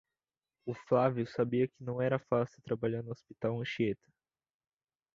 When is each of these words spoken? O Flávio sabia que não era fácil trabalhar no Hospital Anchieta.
O 0.65 0.73
Flávio 0.73 1.27
sabia 1.27 1.67
que 1.67 1.73
não 1.79 2.01
era 2.01 2.17
fácil 2.17 2.59
trabalhar 2.63 3.03
no 3.03 3.11
Hospital 3.11 3.61
Anchieta. 3.61 4.09